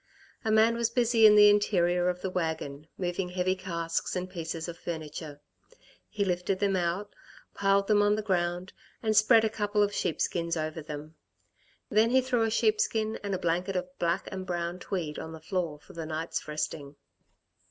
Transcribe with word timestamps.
A 0.43 0.49
man 0.51 0.73
was 0.73 0.89
busy 0.89 1.27
in 1.27 1.35
the 1.35 1.47
interior 1.47 2.09
of 2.09 2.23
the 2.23 2.29
wagon, 2.31 2.87
moving 2.97 3.29
heavy 3.29 3.55
casks 3.55 4.15
and 4.15 4.27
pieces 4.27 4.67
of 4.67 4.75
furniture. 4.75 5.41
He 6.09 6.25
lifted 6.25 6.57
them 6.57 6.75
out, 6.75 7.13
piled 7.53 7.87
them 7.87 8.01
on 8.01 8.15
the 8.15 8.23
ground 8.23 8.73
and 9.03 9.15
spread 9.15 9.45
a 9.45 9.47
couple 9.47 9.83
of 9.83 9.93
sheepskins 9.93 10.57
over 10.57 10.81
them. 10.81 11.17
Then 11.91 12.09
he 12.09 12.21
threw 12.21 12.41
a 12.41 12.49
sheepskin 12.49 13.19
and 13.23 13.35
a 13.35 13.37
blanket 13.37 13.75
of 13.75 13.95
black 13.99 14.27
and 14.31 14.43
brown 14.43 14.79
tweed 14.79 15.19
on 15.19 15.33
the 15.33 15.39
floor 15.39 15.77
for 15.79 15.93
the 15.93 16.07
night's 16.07 16.47
resting. 16.47 16.95